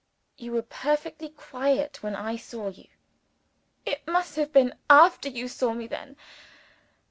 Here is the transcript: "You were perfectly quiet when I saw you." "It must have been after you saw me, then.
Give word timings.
"You 0.35 0.53
were 0.53 0.63
perfectly 0.63 1.29
quiet 1.29 2.01
when 2.01 2.15
I 2.15 2.35
saw 2.35 2.69
you." 2.69 2.87
"It 3.85 4.07
must 4.07 4.35
have 4.35 4.51
been 4.51 4.73
after 4.89 5.29
you 5.29 5.47
saw 5.47 5.73
me, 5.75 5.85
then. 5.85 6.15